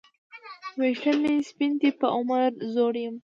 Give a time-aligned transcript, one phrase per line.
[0.79, 3.15] وېښته مي سپین دي په عمر زوړ یم